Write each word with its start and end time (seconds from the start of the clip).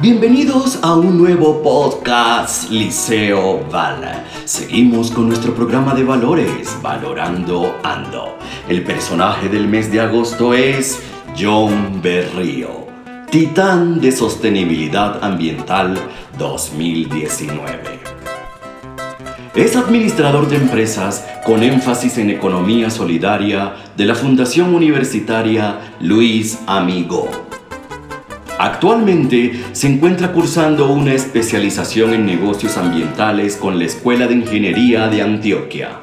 Bienvenidos 0.00 0.78
a 0.82 0.94
un 0.94 1.16
nuevo 1.16 1.62
podcast 1.62 2.70
Liceo 2.70 3.64
Val. 3.70 4.24
Seguimos 4.44 5.10
con 5.10 5.28
nuestro 5.28 5.54
programa 5.54 5.94
de 5.94 6.04
valores, 6.04 6.76
Valorando 6.82 7.74
Ando. 7.82 8.36
El 8.68 8.84
personaje 8.84 9.48
del 9.48 9.66
mes 9.66 9.90
de 9.90 10.00
agosto 10.00 10.52
es 10.54 11.02
John 11.38 12.00
Berrío, 12.02 12.86
titán 13.30 14.00
de 14.00 14.12
sostenibilidad 14.12 15.24
ambiental 15.24 15.98
2019. 16.38 18.00
Es 19.54 19.76
administrador 19.76 20.48
de 20.48 20.56
empresas 20.56 21.26
con 21.44 21.62
énfasis 21.62 22.18
en 22.18 22.30
economía 22.30 22.90
solidaria 22.90 23.74
de 23.96 24.04
la 24.04 24.14
Fundación 24.14 24.74
Universitaria 24.74 25.94
Luis 26.00 26.58
Amigo. 26.66 27.47
Actualmente 28.58 29.62
se 29.70 29.86
encuentra 29.86 30.32
cursando 30.32 30.90
una 30.90 31.14
especialización 31.14 32.12
en 32.12 32.26
negocios 32.26 32.76
ambientales 32.76 33.56
con 33.56 33.78
la 33.78 33.84
Escuela 33.84 34.26
de 34.26 34.34
Ingeniería 34.34 35.06
de 35.06 35.22
Antioquia. 35.22 36.00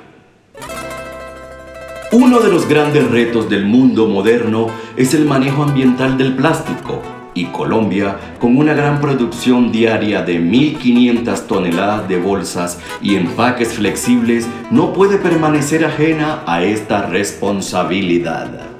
Uno 2.13 2.39
de 2.39 2.49
los 2.49 2.69
grandes 2.69 3.11
retos 3.11 3.49
del 3.49 3.65
mundo 3.65 4.07
moderno 4.07 4.67
es 4.95 5.13
el 5.13 5.25
manejo 5.25 5.63
ambiental 5.63 6.17
del 6.17 6.33
plástico 6.33 7.01
y 7.33 7.47
Colombia, 7.47 8.17
con 8.39 8.55
una 8.55 8.73
gran 8.73 9.01
producción 9.01 9.71
diaria 9.73 10.21
de 10.21 10.39
1.500 10.39 11.47
toneladas 11.47 12.07
de 12.07 12.17
bolsas 12.17 12.79
y 13.01 13.15
empaques 13.15 13.73
flexibles, 13.73 14.47
no 14.71 14.93
puede 14.93 15.17
permanecer 15.17 15.83
ajena 15.83 16.43
a 16.47 16.63
esta 16.63 17.05
responsabilidad. 17.07 18.74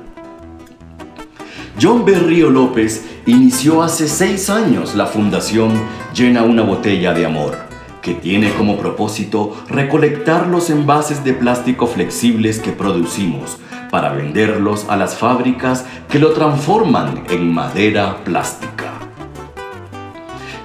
John 1.81 2.05
Berrío 2.05 2.49
López 2.49 3.05
inició 3.25 3.83
hace 3.83 4.07
seis 4.07 4.49
años 4.49 4.95
la 4.95 5.07
fundación 5.07 5.73
Llena 6.13 6.43
una 6.43 6.61
botella 6.61 7.13
de 7.13 7.25
amor, 7.25 7.57
que 8.01 8.13
tiene 8.13 8.53
como 8.53 8.77
propósito 8.77 9.57
recolectar 9.67 10.47
los 10.47 10.69
envases 10.69 11.25
de 11.25 11.33
plástico 11.33 11.85
flexibles 11.85 12.59
que 12.59 12.71
producimos 12.71 13.57
para 13.91 14.13
venderlos 14.13 14.85
a 14.87 14.95
las 14.95 15.17
fábricas 15.17 15.85
que 16.09 16.19
lo 16.19 16.31
transforman 16.31 17.25
en 17.29 17.53
madera 17.53 18.23
plástica. 18.23 18.93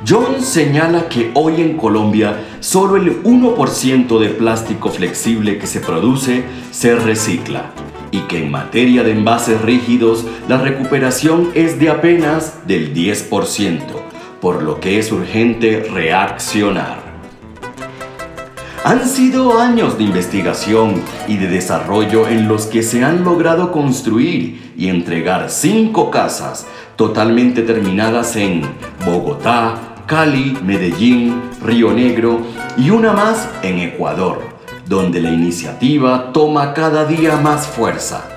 John 0.08 0.40
señala 0.40 1.08
que 1.08 1.32
hoy 1.34 1.60
en 1.60 1.76
Colombia 1.76 2.36
solo 2.60 2.96
el 2.96 3.20
1% 3.24 4.18
de 4.20 4.28
plástico 4.28 4.90
flexible 4.90 5.58
que 5.58 5.66
se 5.66 5.80
produce 5.80 6.44
se 6.70 6.94
recicla 6.94 7.72
y 8.10 8.20
que 8.22 8.38
en 8.38 8.50
materia 8.50 9.02
de 9.02 9.12
envases 9.12 9.60
rígidos 9.62 10.24
la 10.48 10.58
recuperación 10.58 11.50
es 11.54 11.78
de 11.78 11.90
apenas 11.90 12.66
del 12.66 12.94
10%, 12.94 13.80
por 14.40 14.62
lo 14.62 14.80
que 14.80 14.98
es 14.98 15.12
urgente 15.12 15.88
reaccionar. 15.92 17.10
Han 18.82 19.06
sido 19.06 19.58
años 19.60 19.98
de 19.98 20.04
investigación 20.04 21.02
y 21.28 21.36
de 21.36 21.48
desarrollo 21.48 22.26
en 22.26 22.48
los 22.48 22.66
que 22.66 22.82
se 22.82 23.04
han 23.04 23.24
logrado 23.24 23.72
construir 23.72 24.72
y 24.74 24.88
entregar 24.88 25.50
cinco 25.50 26.10
casas 26.10 26.66
totalmente 26.96 27.60
terminadas 27.60 28.36
en 28.36 28.62
Bogotá, 29.04 29.90
Cali, 30.06 30.56
Medellín, 30.64 31.40
Río 31.62 31.92
Negro 31.92 32.40
y 32.78 32.88
una 32.88 33.12
más 33.12 33.48
en 33.62 33.80
Ecuador, 33.80 34.40
donde 34.90 35.20
la 35.20 35.30
iniciativa 35.30 36.32
toma 36.32 36.74
cada 36.74 37.04
día 37.04 37.36
más 37.36 37.68
fuerza. 37.68 38.28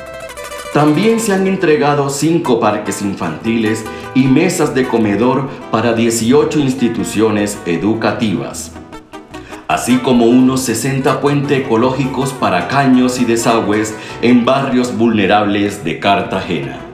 También 0.72 1.20
se 1.20 1.34
han 1.34 1.48
entregado 1.48 2.12
cinco 2.12 2.60
parques 2.60 3.02
infantiles 3.02 3.84
y 4.14 4.26
mesas 4.26 4.76
de 4.76 4.88
comedor 4.88 5.50
para 5.72 5.94
18 5.94 6.60
instituciones 6.60 7.58
educativas 7.66 8.72
así 9.68 9.98
como 9.98 10.26
unos 10.26 10.62
60 10.62 11.20
puentes 11.20 11.62
ecológicos 11.62 12.32
para 12.32 12.68
caños 12.68 13.20
y 13.20 13.26
desagües 13.26 13.96
en 14.22 14.46
barrios 14.46 14.96
vulnerables 14.96 15.84
de 15.84 15.98
Cartagena. 15.98 16.93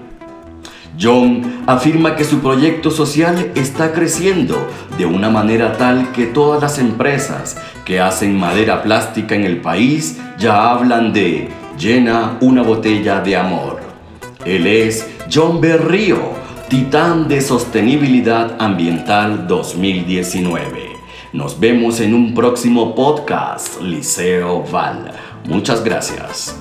John 1.01 1.63
afirma 1.65 2.15
que 2.15 2.25
su 2.25 2.39
proyecto 2.39 2.91
social 2.91 3.51
está 3.55 3.93
creciendo 3.93 4.57
de 4.97 5.05
una 5.05 5.29
manera 5.29 5.77
tal 5.77 6.11
que 6.11 6.25
todas 6.25 6.61
las 6.61 6.77
empresas 6.77 7.57
que 7.85 8.01
hacen 8.01 8.37
madera 8.37 8.83
plástica 8.83 9.35
en 9.35 9.45
el 9.45 9.61
país 9.61 10.19
ya 10.37 10.71
hablan 10.71 11.13
de 11.13 11.49
llena 11.77 12.37
una 12.41 12.61
botella 12.63 13.21
de 13.21 13.37
amor. 13.37 13.79
Él 14.45 14.67
es 14.67 15.09
John 15.31 15.61
Berrío, 15.61 16.33
titán 16.67 17.27
de 17.27 17.41
sostenibilidad 17.41 18.57
ambiental 18.59 19.47
2019. 19.47 20.89
Nos 21.31 21.59
vemos 21.59 21.99
en 22.01 22.13
un 22.13 22.33
próximo 22.33 22.95
podcast, 22.95 23.81
Liceo 23.81 24.63
Val. 24.69 25.13
Muchas 25.45 25.83
gracias. 25.83 26.59